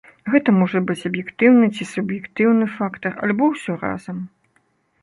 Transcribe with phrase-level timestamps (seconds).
[0.35, 4.17] Гэта можа быць аб'ектыўны ці суб'ектыўны фактар альбо ўсё разам.